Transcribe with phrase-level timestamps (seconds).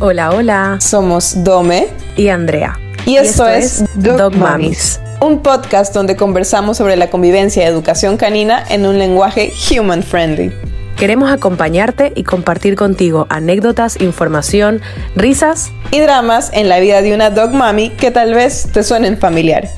[0.00, 0.78] Hola, hola.
[0.80, 2.78] Somos Dome y Andrea.
[3.06, 8.64] Y esto, es Dog, Mamis, un podcast donde conversamos sobre la convivencia y educación canina
[8.70, 10.52] en un lenguaje human friendly.
[10.96, 14.80] Queremos acompañarte y compartir contigo anécdotas, información,
[15.14, 19.18] risas y dramas en la vida de una dog mami que tal vez te suenen
[19.18, 19.68] familiar.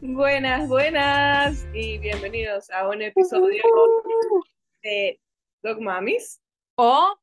[0.00, 3.62] Buenas, buenas y bienvenidos a un episodio
[4.82, 5.20] de
[5.62, 6.40] Dog Mamis
[6.76, 7.16] o.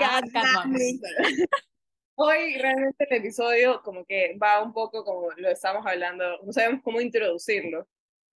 [2.16, 6.82] Hoy realmente el episodio como que va un poco como lo estamos hablando, no sabemos
[6.82, 7.88] cómo introducirlo.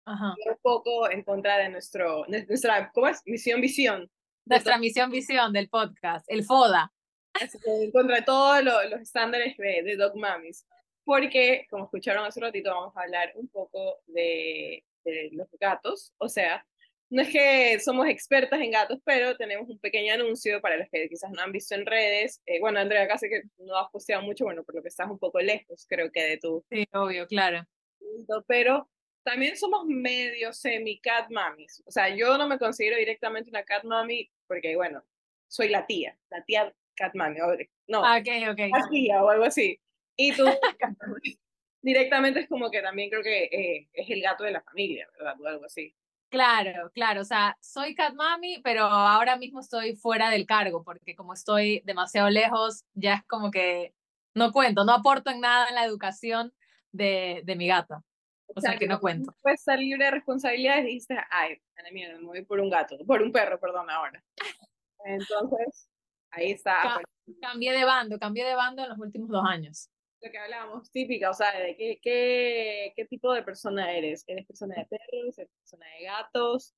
[0.06, 0.34] Ajá.
[0.46, 3.22] Un poco en contra de nuestro, nuestra, ¿cómo es?
[3.26, 4.10] Misión, visión.
[4.46, 6.92] Nuestra misión, visión del podcast, el FODA.
[7.66, 10.66] En contra de todos los estándares de, de Dog Mamis.
[11.04, 16.14] Porque, como escucharon hace ratito, vamos a hablar un poco de, de los gatos.
[16.18, 16.66] O sea,
[17.14, 21.08] no es que somos expertas en gatos, pero tenemos un pequeño anuncio para los que
[21.08, 22.42] quizás no han visto en redes.
[22.44, 25.20] Eh, bueno, Andrea, casi que no has posteado mucho, bueno, por lo que estás un
[25.20, 26.64] poco lejos, creo que de tu.
[26.68, 27.64] Sí, obvio, claro.
[28.48, 28.90] Pero
[29.22, 31.84] también somos medio semi-cat mamis.
[31.86, 35.04] O sea, yo no me considero directamente una cat mami porque, bueno,
[35.46, 37.38] soy la tía, la tía cat mami.
[37.86, 38.58] No, ah, ok, ok.
[38.58, 39.80] La tía o algo así.
[40.16, 40.46] Y tú
[41.80, 45.40] directamente es como que también creo que eh, es el gato de la familia, ¿verdad?
[45.40, 45.94] O algo así.
[46.34, 51.14] Claro, claro, o sea, soy cat mami, pero ahora mismo estoy fuera del cargo, porque
[51.14, 53.94] como estoy demasiado lejos, ya es como que
[54.34, 56.52] no cuento, no aporto en nada en la educación
[56.90, 58.02] de, de mi gata.
[58.48, 59.32] O, sea, que no cuento.
[59.42, 61.62] Puedes estar libre de responsabilidades y dices, ay,
[61.92, 64.20] mía, me voy por un gato, por un perro, perdón, ahora.
[65.04, 65.88] Entonces,
[66.32, 67.00] ahí está.
[67.40, 69.88] cambié de bando, cambié de bando en los últimos dos años
[70.24, 74.24] lo que hablábamos, típica, o sea, de qué, qué, qué tipo de persona eres.
[74.26, 75.38] ¿Eres persona de perros?
[75.38, 76.74] ¿Eres persona de gatos?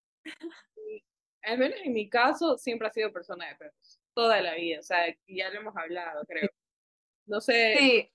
[1.43, 4.01] al menos en mi caso, siempre ha sido persona de perros.
[4.15, 6.49] Toda la vida, o sea, ya lo hemos hablado, creo.
[7.27, 7.77] No sé.
[7.79, 8.13] Sí.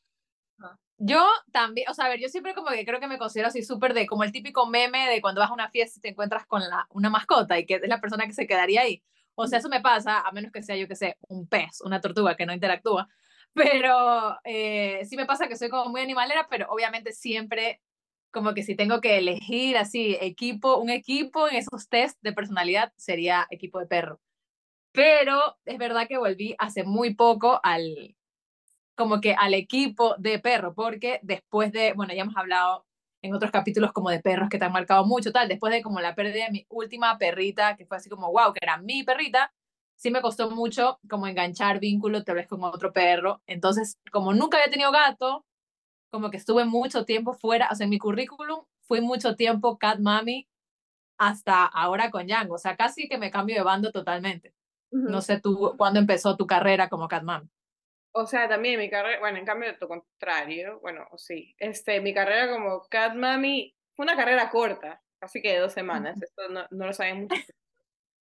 [0.98, 3.64] Yo también, o sea, a ver, yo siempre como que creo que me considero así
[3.64, 6.46] súper de como el típico meme de cuando vas a una fiesta y te encuentras
[6.46, 9.04] con la, una mascota y que es la persona que se quedaría ahí.
[9.34, 12.02] O sea, eso me pasa, a menos que sea yo que sé, un pez, una
[12.02, 13.10] tortuga que no interactúa
[13.86, 17.82] pero eh, sí me pasa que soy como muy animalera, pero obviamente siempre
[18.32, 22.94] como que si tengo que elegir así equipo, un equipo en esos test de personalidad
[22.96, 24.22] sería equipo de perro.
[24.94, 28.16] Pero es verdad que volví hace muy poco al
[28.96, 32.86] como que al equipo de perro, porque después de, bueno, ya hemos hablado
[33.24, 36.02] en otros capítulos como de perros que te han marcado mucho, tal, después de como
[36.02, 39.54] la pérdida de mi última perrita, que fue así como, wow, que era mi perrita,
[40.02, 43.40] sí me costó mucho como enganchar vínculo tal vez con otro perro.
[43.46, 45.46] Entonces, como nunca había tenido gato,
[46.10, 50.00] como que estuve mucho tiempo fuera, o sea, en mi currículum fui mucho tiempo cat
[50.00, 50.50] mami
[51.20, 54.56] hasta ahora con Django, o sea, casi que me cambio de bando totalmente.
[54.90, 57.48] No sé tú, ¿cuándo empezó tu carrera como cat mami?
[58.14, 62.12] O sea, también mi carrera, bueno, en cambio de tu contrario, bueno, sí, este, mi
[62.12, 66.66] carrera como cat mami fue una carrera corta, casi que de dos semanas, esto no,
[66.72, 67.36] no lo saben mucho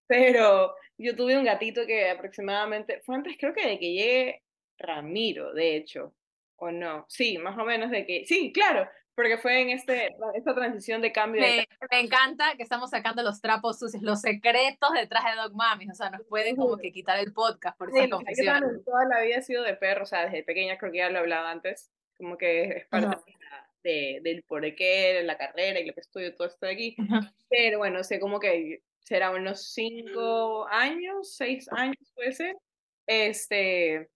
[0.10, 4.44] pero yo tuve un gatito que aproximadamente, fue antes creo que de que llegue
[4.80, 6.16] Ramiro, de hecho,
[6.56, 10.56] o no, sí, más o menos de que, sí, claro, porque fue en este, esta
[10.56, 11.42] transición de cambio.
[11.42, 15.92] Me, me encanta que estamos sacando los trapos sucios, los secretos detrás de Dog Mami,
[15.92, 18.82] o sea, nos pueden como que quitar el podcast por esa confusión.
[18.84, 21.18] Toda la vida ha sido de perro, o sea, desde pequeña creo que ya lo
[21.18, 23.22] he hablado antes, como que es parte
[23.84, 26.98] de, del por qué, la carrera y lo que estudio, todo esto de aquí.
[27.48, 32.56] Pero bueno, sé como que será unos cinco años, seis años puede ser,
[33.08, 34.10] este,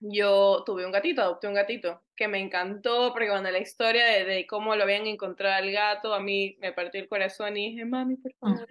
[0.00, 4.46] yo tuve un gatito, adopté un gatito, que me encantó, porque cuando la historia de,
[4.46, 8.16] cómo lo habían encontrado al gato, a mí me partió el corazón y dije, mami,
[8.16, 8.54] por ah.
[8.54, 8.68] favor,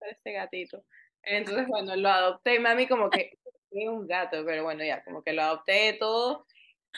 [0.00, 0.84] este gatito.
[1.22, 3.38] Entonces, bueno, lo adopté, mami como que,
[3.70, 6.46] es un gato, pero bueno, ya, como que lo adopté todo.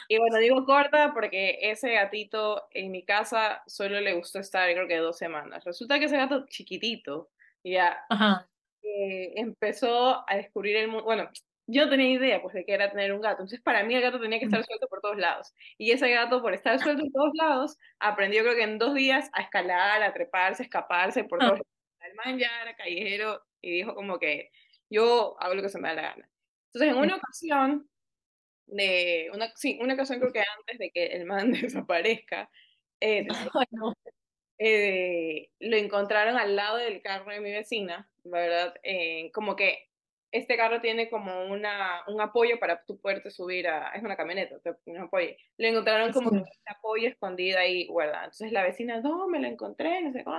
[0.09, 4.87] Y bueno, digo corta porque ese gatito en mi casa solo le gustó estar, creo
[4.87, 5.63] que dos semanas.
[5.63, 7.29] Resulta que ese gato chiquitito,
[7.71, 8.05] ya
[8.83, 11.03] eh, empezó a descubrir el mundo.
[11.05, 11.29] Bueno,
[11.67, 13.41] yo no tenía idea pues de qué era tener un gato.
[13.41, 15.53] Entonces, para mí el gato tenía que estar suelto por todos lados.
[15.77, 19.29] Y ese gato, por estar suelto en todos lados, aprendió creo que en dos días
[19.33, 21.67] a escalar, a treparse, a escaparse por todos lados.
[22.01, 24.51] El man ya era callejero y dijo como que
[24.89, 26.29] yo hago lo que se me da la gana.
[26.67, 27.89] Entonces, en una ocasión,
[28.67, 31.51] de una, sí, una ocasión creo que antes de que el man
[31.87, 32.49] desaparezca,
[32.99, 33.25] eh,
[34.57, 38.73] eh, lo encontraron al lado del carro de mi vecina, ¿verdad?
[38.83, 39.89] Eh, como que
[40.35, 44.57] este carro tiene como una, un apoyo para tú poderte subir a, es una camioneta,
[44.85, 45.29] un apoyo.
[45.57, 48.25] Le encontraron como un apoyo escondido ahí guardado.
[48.25, 50.37] Entonces la vecina, no, me lo encontré, no sé cómo,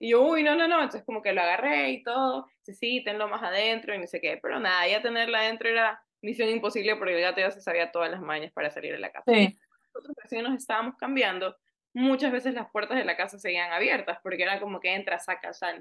[0.00, 3.04] y yo, uy, no, no, no, entonces como que lo agarré y todo, sí, sí,
[3.04, 6.96] tenlo más adentro y no sé qué, pero nada, ya tenerla adentro era misión imposible
[6.96, 9.30] porque el gato ya se sabía todas las mañas para salir de la casa.
[9.32, 9.56] Sí.
[9.94, 11.56] Nosotros vecinos estábamos cambiando,
[11.94, 15.52] muchas veces las puertas de la casa seguían abiertas porque era como que entra, saca,
[15.52, 15.80] sale,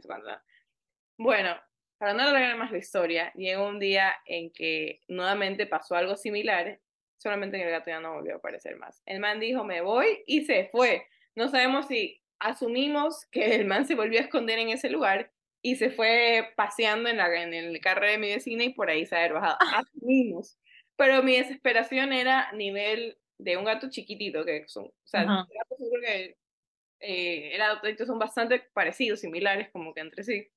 [1.17, 1.55] Bueno,
[1.97, 6.79] para no alargar más la historia, llegó un día en que nuevamente pasó algo similar,
[7.17, 9.03] solamente que el gato ya no volvió a aparecer más.
[9.05, 11.05] El man dijo, me voy y se fue.
[11.35, 15.31] No sabemos si asumimos que el man se volvió a esconder en ese lugar
[15.61, 19.05] y se fue paseando en, la, en el carro de mi vecina y por ahí
[19.05, 19.57] se había bajado.
[19.85, 20.57] Asumimos.
[20.95, 25.77] Pero mi desesperación era nivel de un gato chiquitito, que son, o sea, los gatos
[25.77, 26.37] creo que
[26.99, 30.47] eh, el son bastante parecidos, similares como que entre sí.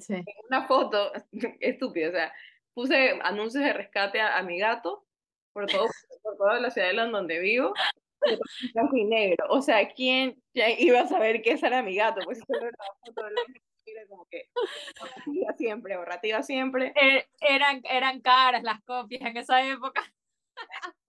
[0.00, 0.16] Sí.
[0.48, 1.12] Una foto,
[1.60, 2.32] estúpida, o sea,
[2.74, 5.06] puse anuncios de rescate a, mi gato
[5.52, 5.86] por, todo,
[6.22, 7.72] por toda la ciudad de donde vivo,
[8.74, 9.46] blanco y negro.
[9.50, 12.20] O sea, ¿quién ya iba a saber que ese era mi gato?
[12.24, 12.76] Pues eso era
[13.06, 14.50] foto de como que
[15.00, 16.92] ahorrativa siempre, ahorrativa siempre.
[16.96, 20.02] Er, eran, eran caras las copias en esa época.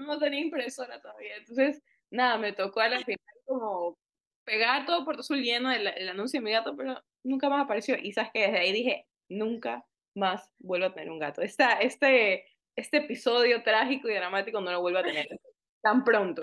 [0.00, 1.36] No tenía impresora todavía.
[1.36, 3.98] Entonces, nada, me tocó a la final como
[4.44, 7.96] pegar todo por Azul lleno el, el anuncio de mi gato, pero nunca más apareció.
[7.96, 9.84] Y sabes que desde ahí dije, nunca
[10.14, 11.42] más vuelvo a tener un gato.
[11.42, 12.46] Esta, este,
[12.76, 15.26] este episodio trágico y dramático no lo vuelvo a tener
[15.82, 16.42] tan pronto.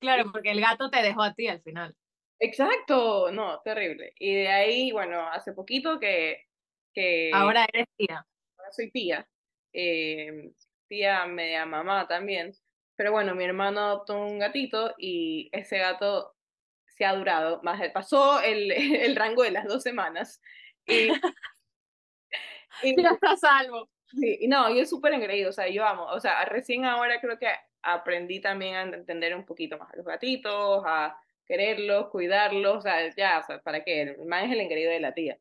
[0.00, 1.94] Claro, porque el gato te dejó a ti al final.
[2.38, 4.14] Exacto, no, terrible.
[4.18, 6.46] Y de ahí, bueno, hace poquito que...
[6.94, 8.26] que ahora eres tía.
[8.58, 9.28] Ahora soy tía.
[9.72, 10.50] Eh,
[10.92, 12.52] tía media mamá también.
[12.96, 16.34] Pero bueno, mi hermano adoptó un gatito y ese gato
[16.84, 17.80] se ha durado más.
[17.94, 18.70] Pasó el,
[19.06, 20.42] el rango de las dos semanas.
[20.86, 21.08] Y,
[22.82, 23.88] y ya está salvo.
[24.08, 27.38] Sí, no, yo es súper engreído, o sea, yo amo, o sea, recién ahora creo
[27.38, 27.48] que
[27.80, 33.08] aprendí también a entender un poquito más a los gatitos, a quererlos, cuidarlos, o sea,
[33.16, 34.18] ya, o sea, ¿para qué?
[34.26, 35.38] Más es el engreído de la tía.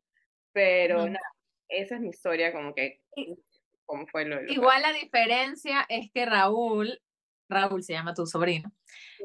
[0.53, 1.19] Pero no,
[1.67, 3.01] esa es mi historia, como que,
[3.85, 6.99] como fue lo, Igual la diferencia es que Raúl,
[7.49, 8.71] Raúl se llama tu sobrino,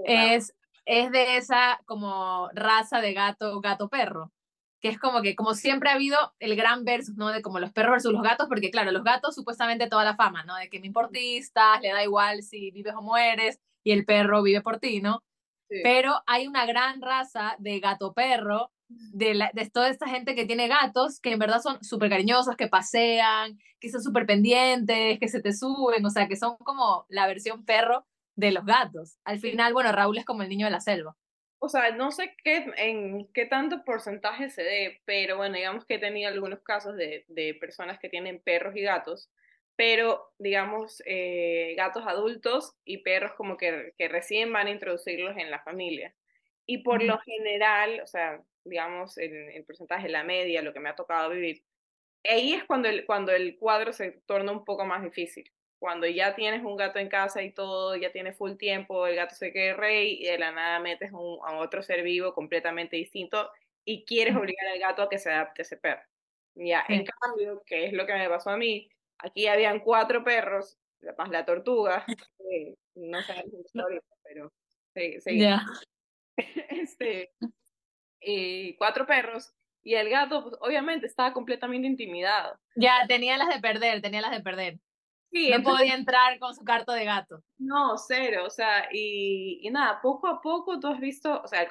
[0.04, 0.54] es
[0.86, 4.32] es de esa como raza de gato, gato perro,
[4.80, 7.28] que es como que, como siempre ha habido el gran versus, ¿no?
[7.28, 10.44] De como los perros versus los gatos, porque claro, los gatos supuestamente toda la fama,
[10.44, 10.54] ¿no?
[10.54, 14.62] De que me importistas, le da igual si vives o mueres, y el perro vive
[14.62, 15.22] por ti, ¿no?
[15.68, 20.46] Pero hay una gran raza de gato perro, de, la, de toda esta gente que
[20.46, 25.28] tiene gatos, que en verdad son súper cariñosos, que pasean, que son súper pendientes, que
[25.28, 28.06] se te suben, o sea, que son como la versión perro
[28.36, 29.16] de los gatos.
[29.24, 31.16] Al final, bueno, Raúl es como el niño de la selva.
[31.58, 35.94] O sea, no sé qué, en qué tanto porcentaje se dé, pero bueno, digamos que
[35.94, 39.30] he tenido algunos casos de, de personas que tienen perros y gatos,
[39.74, 45.50] pero digamos eh, gatos adultos y perros como que, que recién van a introducirlos en
[45.50, 46.14] la familia.
[46.66, 50.88] Y por lo general, o sea, digamos, el, el porcentaje, la media, lo que me
[50.88, 51.62] ha tocado vivir,
[52.24, 55.50] ahí es cuando el, cuando el cuadro se torna un poco más difícil.
[55.78, 59.34] Cuando ya tienes un gato en casa y todo, ya tienes full tiempo, el gato
[59.34, 63.50] se queda rey y de la nada metes un, a otro ser vivo completamente distinto
[63.84, 66.02] y quieres obligar al gato a que se adapte a ese perro.
[66.54, 70.78] Ya, en cambio, que es lo que me pasó a mí, aquí habían cuatro perros,
[71.18, 72.04] más la tortuga,
[72.94, 73.44] no sé
[74.22, 74.50] pero
[74.94, 75.38] sí, sí.
[76.86, 77.32] Este,
[78.20, 79.52] y cuatro perros,
[79.82, 82.58] y el gato, pues, obviamente, estaba completamente intimidado.
[82.74, 84.78] Ya, tenía las de perder, tenía las de perder
[85.32, 87.42] no podía entrar con su carto de gato.
[87.58, 91.68] No, cero, o sea, y, y, nada, poco a poco tú has visto, o sea,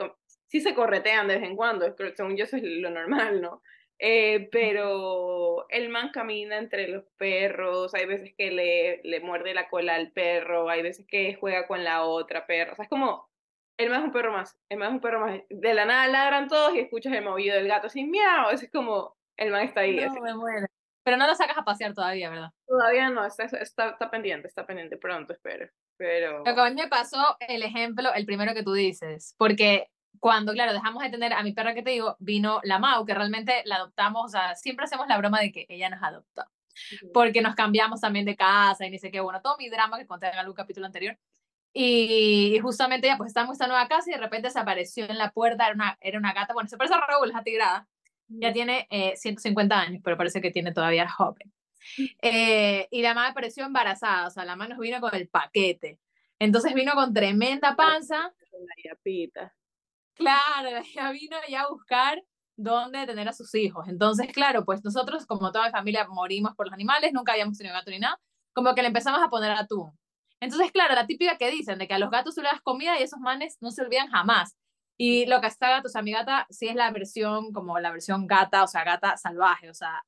[0.48, 3.62] sí se corretean de vez en cuando, según yo eso es lo normal, ¿no?
[3.98, 9.70] Eh, pero el man camina entre los perros, hay veces que le, le muerde la
[9.70, 13.30] cola al perro, hay veces que juega con la otra perra, o sea, es como,
[13.78, 16.08] el man es un perro más, el man es un perro más, de la nada
[16.08, 19.82] ladran todos y escuchas el movido del gato así, miau, es como, el man está
[19.82, 19.96] ahí.
[19.96, 20.68] No, me muero.
[21.04, 22.50] Pero no lo sacas a pasear todavía, ¿verdad?
[22.66, 25.70] Todavía no, está, está, está pendiente, está pendiente, pronto espero.
[25.98, 26.40] Pero...
[26.40, 29.88] Lo que a mí me pasó el ejemplo, el primero que tú dices, porque
[30.20, 33.14] cuando, claro, dejamos de tener a mi perra que te digo, vino la Mau, que
[33.14, 36.44] realmente la adoptamos, o sea, siempre hacemos la broma de que ella nos adoptó,
[37.14, 40.08] porque nos cambiamos también de casa y ni sé qué, bueno, todo mi drama que
[40.08, 41.18] conté en algún capítulo anterior.
[41.78, 45.18] Y, justamente ella pues estamos en esta nueva casa y de repente se apareció en
[45.18, 47.86] la puerta, era una, era una gata, bueno, se parece a Raúl, es atigrada,
[48.30, 51.52] ya tiene eh, 150 años, pero parece que tiene todavía joven.
[52.22, 56.00] Eh, y la mamá apareció embarazada, o sea, la mamá nos vino con el paquete.
[56.40, 58.34] Entonces vino con tremenda panza.
[58.52, 59.54] La yapita.
[60.14, 62.24] Claro, ella vino ya a buscar
[62.56, 63.88] dónde tener a sus hijos.
[63.90, 67.76] Entonces, claro, pues nosotros, como toda mi familia, morimos por los animales, nunca habíamos tenido
[67.76, 68.18] gato ni nada,
[68.54, 69.92] como que le empezamos a poner atún.
[70.42, 73.00] Entonces, claro, la típica que dicen de que a los gatos tú le das comida
[73.00, 74.56] y esos manes no se olvidan jamás.
[74.98, 77.92] Y lo que está gato, o sea, mi gata sí es la versión, como la
[77.92, 80.04] versión gata, o sea, gata salvaje, o sea,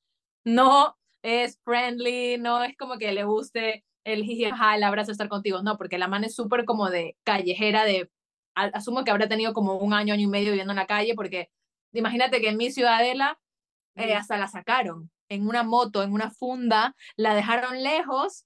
[0.46, 5.62] no es friendly, no es como que le guste el jiji, el abrazo, estar contigo,
[5.62, 8.10] no, porque la man es súper como de callejera, de,
[8.55, 11.50] asumo que habrá tenido como un año, año y medio viviendo en la calle, porque
[11.91, 13.39] imagínate que en mi ciudadela
[13.96, 18.46] eh, hasta la sacaron en una moto, en una funda, la dejaron lejos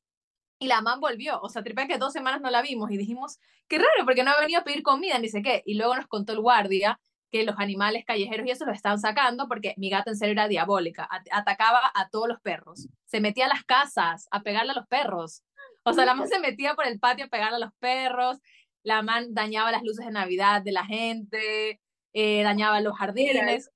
[0.61, 1.41] y la man volvió.
[1.41, 4.29] O sea, tripea que dos semanas no la vimos y dijimos, qué raro, porque no
[4.29, 5.63] ha venido a pedir comida, ni sé qué.
[5.65, 6.99] Y luego nos contó el guardia
[7.31, 10.47] que los animales callejeros y eso lo estaban sacando porque mi gata en serio era
[10.47, 14.87] diabólica, atacaba a todos los perros, se metía a las casas a pegarle a los
[14.87, 15.41] perros.
[15.83, 18.37] O sea, la man se metía por el patio a pegarle a los perros,
[18.83, 21.79] la man dañaba las luces de Navidad de la gente,
[22.13, 23.71] eh, dañaba los jardines.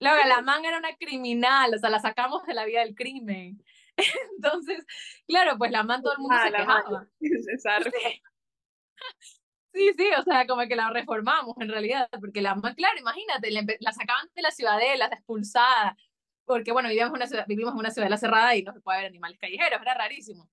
[0.00, 3.62] Luego, la man era una criminal, o sea, la sacamos de la vida del crimen.
[4.36, 4.84] Entonces,
[5.26, 7.06] claro, pues la man todo el mundo ah, se quejaba.
[9.72, 13.50] Sí, sí, o sea, como que la reformamos en realidad, porque la man, claro, imagínate,
[13.50, 15.96] la, sacaban de la ciudadela, expulsada,
[16.44, 18.98] porque bueno, vivíamos en una ciudad, vivimos en una ciudadela cerrada y no se puede
[18.98, 20.48] ver animales callejeros, era rarísimo.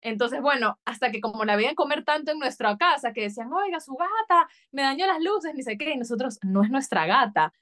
[0.00, 3.78] Entonces, bueno, hasta que como la veían comer tanto en nuestra casa, que decían, oiga,
[3.78, 7.52] su gata me dañó las luces, ni sé qué, y nosotros, no es nuestra gata.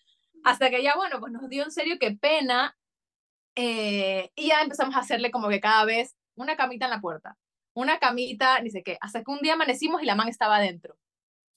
[0.45, 2.75] Hasta que ya, bueno, pues nos dio en serio qué pena,
[3.57, 7.37] eh, y ya empezamos a hacerle como que cada vez una camita en la puerta,
[7.75, 10.97] una camita, ni sé qué, hasta que un día amanecimos y la man estaba dentro.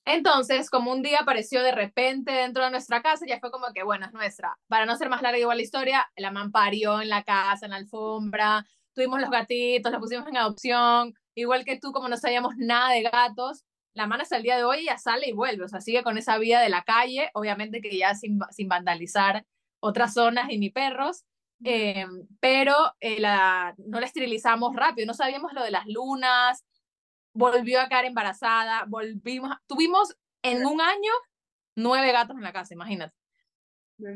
[0.05, 3.83] Entonces, como un día apareció de repente dentro de nuestra casa, ya fue como que,
[3.83, 4.55] bueno, es nuestra.
[4.67, 7.71] Para no ser más larga igual la historia, la man parió en la casa, en
[7.71, 12.55] la alfombra, tuvimos los gatitos, los pusimos en adopción, igual que tú, como no sabíamos
[12.57, 13.63] nada de gatos,
[13.95, 16.17] la man hasta el día de hoy ya sale y vuelve, o sea, sigue con
[16.17, 19.45] esa vida de la calle, obviamente que ya sin, sin vandalizar
[19.79, 21.23] otras zonas y ni perros,
[21.67, 22.05] eh,
[22.39, 26.63] pero eh, la, no la esterilizamos rápido, no sabíamos lo de las lunas,
[27.33, 31.11] volvió a caer embarazada, volvimos, tuvimos en un año
[31.75, 33.15] nueve gatos en la casa, imagínate.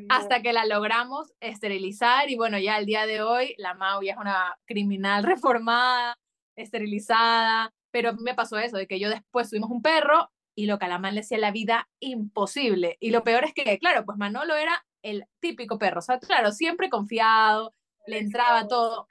[0.09, 4.11] Hasta que la logramos esterilizar y bueno, ya el día de hoy la Mau ya
[4.11, 6.19] es una criminal reformada,
[6.55, 10.85] esterilizada, pero me pasó eso, de que yo después tuvimos un perro y lo que
[10.85, 12.97] a la man le hacía la vida imposible.
[12.99, 16.51] Y lo peor es que, claro, pues Manolo era el típico perro, o sea, claro,
[16.51, 17.73] siempre confiado,
[18.05, 19.07] le entraba todo.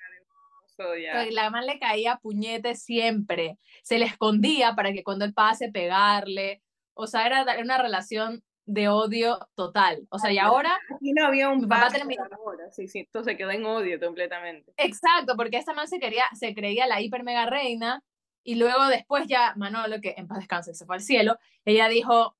[1.30, 3.58] La man le caía puñete siempre.
[3.82, 6.62] Se le escondía para que cuando él pase pegarle.
[6.94, 10.06] O sea, era una relación de odio total.
[10.10, 10.78] O sea, y ahora...
[10.94, 11.88] Aquí no había un papá
[12.36, 14.72] ahora, sí, sí, entonces quedó en odio completamente.
[14.76, 18.04] Exacto, porque esta man se, quería, se creía la hiper mega reina
[18.44, 22.36] y luego después ya Manolo, que en paz descanse, se fue al cielo, ella dijo,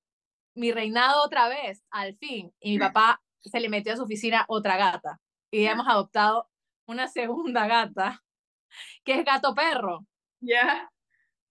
[0.54, 2.52] mi reinado otra vez, al fin.
[2.60, 5.20] Y mi papá se le metió a su oficina otra gata.
[5.50, 6.48] Y hemos adoptado
[6.86, 8.22] una segunda gata
[9.04, 10.06] que es gato perro.
[10.40, 10.90] Ya.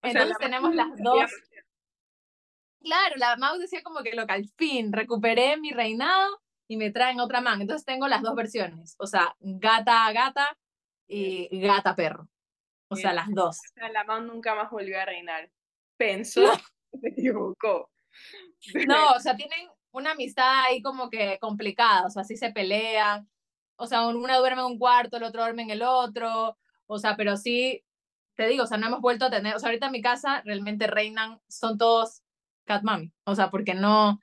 [0.01, 1.31] Entonces tenemos las dos.
[2.81, 6.39] Claro, la Mau decía como que lo que al fin recuperé mi reinado
[6.69, 7.61] y me traen otra man.
[7.61, 10.57] Entonces tengo las dos versiones, o sea, gata gata
[11.07, 12.29] y gata perro.
[12.89, 13.59] O sea, las dos.
[13.75, 15.49] la Mau nunca más volvió a reinar.
[15.97, 16.41] Pensó,
[17.01, 17.91] se equivocó.
[18.87, 23.29] No, o sea, tienen una amistad ahí como que complicada, o sea, así se pelean.
[23.77, 26.57] O sea, una duerme en un cuarto, el otro duerme en el otro.
[26.87, 27.83] O sea, pero sí,
[28.35, 30.41] te digo, o sea, no hemos vuelto a tener, o sea, ahorita en mi casa
[30.45, 32.21] realmente reinan, son todos
[32.65, 34.19] cat mami, o sea, porque no,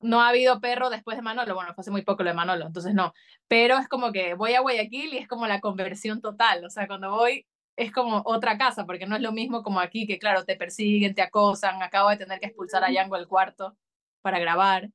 [0.00, 2.66] no ha habido perro después de Manolo, bueno, fue hace muy poco lo de Manolo,
[2.66, 3.14] entonces no,
[3.48, 6.86] pero es como que voy a Guayaquil y es como la conversión total, o sea,
[6.86, 7.46] cuando voy
[7.76, 11.14] es como otra casa, porque no es lo mismo como aquí, que claro, te persiguen,
[11.14, 13.76] te acosan, acabo de tener que expulsar a Yango al cuarto
[14.20, 14.90] para grabar.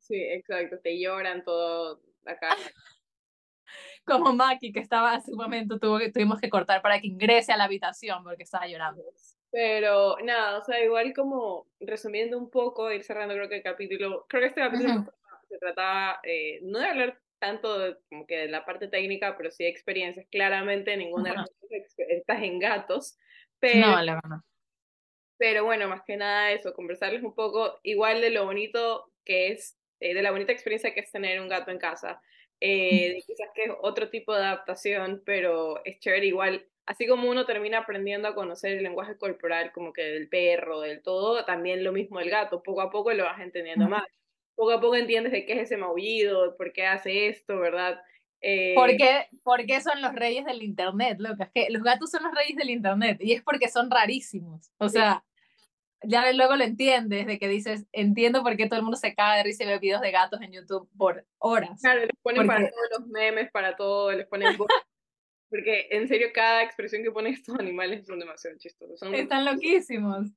[0.00, 2.50] Sí, exacto, te lloran todo acá.
[4.04, 7.56] como Maki, que estaba hace un momento, tuvo, tuvimos que cortar para que ingrese a
[7.56, 9.02] la habitación porque estaba llorando.
[9.50, 14.26] Pero nada, o sea, igual como resumiendo un poco, ir cerrando creo que el capítulo,
[14.28, 15.04] creo que este capítulo
[15.48, 19.50] se trataba eh, no de hablar tanto de, como que de la parte técnica, pero
[19.50, 20.26] sí de experiencias.
[20.30, 21.50] Claramente ninguna de las
[21.96, 23.18] estás en gatos,
[23.58, 24.38] pero, no, la verdad.
[25.38, 29.77] pero bueno, más que nada eso, conversarles un poco igual de lo bonito que es,
[30.00, 32.20] eh, de la bonita experiencia que es tener un gato en casa
[32.60, 36.66] eh, quizás que es otro tipo de adaptación, pero es chévere igual.
[36.86, 41.02] Así como uno termina aprendiendo a conocer el lenguaje corporal, como que del perro, del
[41.02, 42.62] todo, también lo mismo el gato.
[42.62, 44.04] Poco a poco lo vas entendiendo más.
[44.54, 48.00] Poco a poco entiendes de qué es ese maullido, por qué hace esto, ¿verdad?
[48.40, 51.44] Eh, ¿Por, qué, ¿Por, qué, son los reyes del internet, loca?
[51.44, 54.70] Es que los gatos son los reyes del internet y es porque son rarísimos.
[54.78, 55.24] O sea,
[56.02, 59.36] ya luego lo entiendes, de que dices, entiendo por qué todo el mundo se caga
[59.36, 61.80] de risa y ve videos de gatos en YouTube por horas.
[61.80, 64.56] Claro, les ponen para todos los memes, para todo, les ponen...
[65.50, 69.00] porque en serio cada expresión que ponen estos animales son demasiado chistosos.
[69.12, 70.28] Están loquísimos.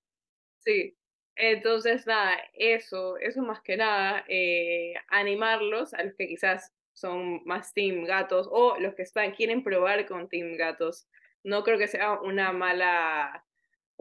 [0.59, 0.95] Sí,
[1.35, 7.73] entonces nada, eso, eso más que nada, eh, animarlos a los que quizás son más
[7.73, 11.07] team gatos o los que están, quieren probar con team gatos.
[11.43, 13.45] No creo que sea una mala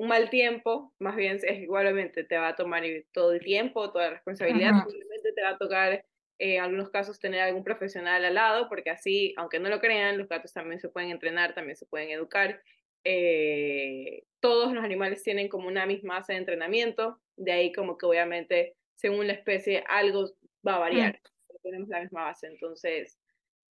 [0.00, 4.07] un mal tiempo, más bien es igualmente te va a tomar todo el tiempo, toda
[4.07, 6.04] la responsabilidad, simplemente te va a tocar eh,
[6.38, 10.26] en algunos casos tener algún profesional al lado, porque así, aunque no lo crean, los
[10.26, 12.62] gatos también se pueden entrenar, también se pueden educar.
[13.04, 18.07] Eh, todos los animales tienen como una misma base de entrenamiento, de ahí como que
[18.07, 20.30] obviamente según la especie algo
[20.66, 20.80] va a mm.
[20.80, 21.21] variar,
[21.62, 23.19] tenemos la misma base, entonces,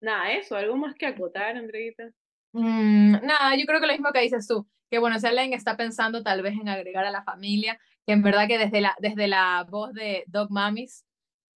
[0.02, 2.12] nada, eso, algo más que acotar, Andreita.
[2.52, 5.78] Mm, nada, yo creo que lo mismo que dices tú, que bueno, si alguien está
[5.78, 9.28] pensando tal vez en agregar a la familia, que en verdad que desde la, desde
[9.28, 11.06] la voz de Dog Mamis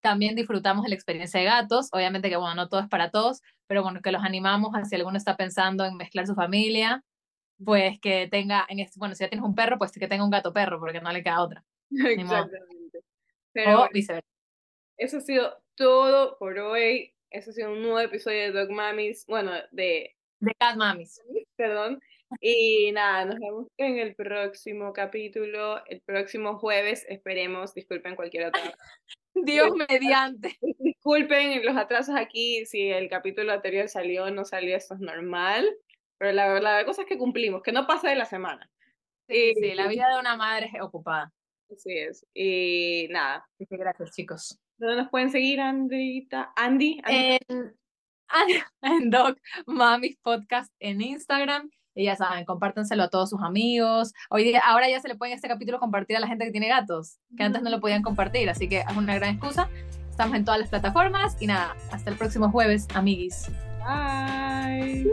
[0.01, 3.41] también disfrutamos de la experiencia de gatos, obviamente que bueno, no todo es para todos,
[3.67, 7.03] pero bueno, que los animamos a si alguno está pensando en mezclar su familia,
[7.63, 10.31] pues que tenga, en este, bueno, si ya tienes un perro, pues que tenga un
[10.31, 11.63] gato perro, porque no le queda otra.
[11.91, 13.03] Exactamente.
[13.53, 14.27] Pero viceversa.
[14.97, 17.13] Eso ha sido todo por hoy.
[17.29, 20.15] Eso ha sido un nuevo episodio de Dog Mamis, bueno, de...
[20.39, 21.21] De Cat Mamis.
[21.55, 22.01] Perdón.
[22.39, 28.61] Y nada, nos vemos en el próximo capítulo, el próximo jueves, esperemos, disculpen cualquier otra.
[29.35, 30.57] Dios mediante.
[30.79, 35.69] Disculpen los atrasos aquí, si el capítulo anterior salió o no salió, eso es normal,
[36.17, 38.69] pero la, la cosa es que cumplimos, que no pasa de la semana.
[39.27, 41.31] Sí, sí, la vida de una madre es ocupada.
[41.71, 42.25] Así es.
[42.33, 43.47] Y nada.
[43.69, 44.59] Gracias, chicos.
[44.77, 46.51] ¿Dónde nos pueden seguir, Andrita?
[46.57, 47.01] Andy.
[47.07, 47.39] En,
[48.81, 54.13] en Doc Mamis Podcast en Instagram y ya saben, compártenselo a todos sus amigos.
[54.29, 56.67] Hoy día, ahora ya se le pueden este capítulo compartir a la gente que tiene
[56.67, 59.69] gatos, que antes no lo podían compartir, así que es una gran excusa.
[60.09, 63.49] Estamos en todas las plataformas y nada, hasta el próximo jueves, amiguis.
[63.85, 65.11] Bye.